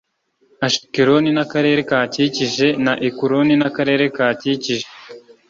[0.65, 4.85] Ashikeloni n’akarere kahakikije, na Ekuroni n’akarere kahakikije.